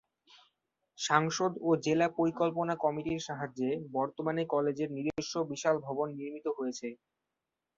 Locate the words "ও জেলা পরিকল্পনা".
1.61-2.73